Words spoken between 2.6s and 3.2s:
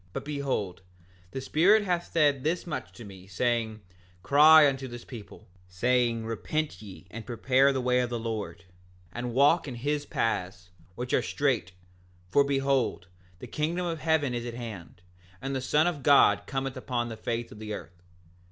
much unto